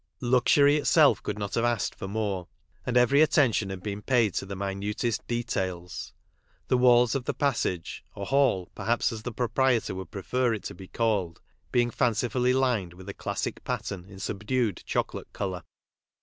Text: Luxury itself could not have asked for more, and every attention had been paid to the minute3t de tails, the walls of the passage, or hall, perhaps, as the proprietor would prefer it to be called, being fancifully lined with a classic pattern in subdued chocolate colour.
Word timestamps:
Luxury 0.19 0.77
itself 0.77 1.21
could 1.21 1.37
not 1.37 1.53
have 1.53 1.63
asked 1.63 1.93
for 1.93 2.07
more, 2.07 2.47
and 2.87 2.97
every 2.97 3.21
attention 3.21 3.69
had 3.69 3.83
been 3.83 4.01
paid 4.01 4.33
to 4.33 4.47
the 4.47 4.55
minute3t 4.55 5.19
de 5.27 5.43
tails, 5.43 6.11
the 6.69 6.75
walls 6.79 7.13
of 7.13 7.25
the 7.25 7.35
passage, 7.35 8.03
or 8.15 8.25
hall, 8.25 8.71
perhaps, 8.73 9.11
as 9.11 9.21
the 9.21 9.31
proprietor 9.31 9.93
would 9.93 10.09
prefer 10.09 10.55
it 10.55 10.63
to 10.63 10.73
be 10.73 10.87
called, 10.87 11.39
being 11.71 11.91
fancifully 11.91 12.51
lined 12.51 12.93
with 12.95 13.07
a 13.09 13.13
classic 13.13 13.63
pattern 13.63 14.03
in 14.05 14.17
subdued 14.17 14.81
chocolate 14.87 15.31
colour. 15.33 15.61